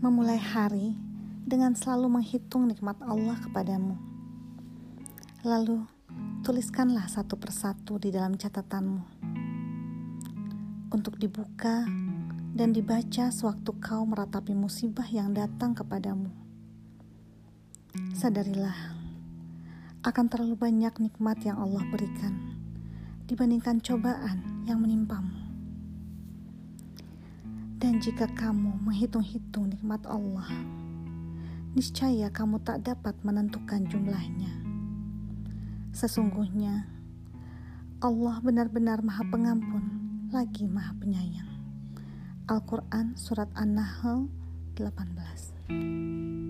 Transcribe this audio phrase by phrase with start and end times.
[0.00, 0.96] memulai hari
[1.44, 4.00] dengan selalu menghitung nikmat Allah kepadamu.
[5.44, 5.84] Lalu,
[6.40, 9.20] tuliskanlah satu persatu di dalam catatanmu
[10.88, 11.84] untuk dibuka
[12.56, 16.32] dan dibaca sewaktu kau meratapi musibah yang datang kepadamu.
[18.16, 18.96] Sadarilah,
[20.00, 22.56] akan terlalu banyak nikmat yang Allah berikan
[23.28, 25.49] dibandingkan cobaan yang menimpamu.
[28.00, 30.48] Jika kamu menghitung-hitung nikmat Allah,
[31.76, 34.48] niscaya kamu tak dapat menentukan jumlahnya.
[35.92, 36.88] Sesungguhnya,
[38.00, 39.84] Allah benar-benar Maha Pengampun,
[40.32, 41.52] lagi Maha Penyayang.
[42.48, 44.32] Al-Quran Surat An-Nahl
[44.80, 46.49] 18